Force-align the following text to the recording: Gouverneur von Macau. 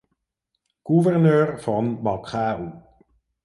Gouverneur 0.83 1.59
von 1.59 2.01
Macau. 2.01 2.81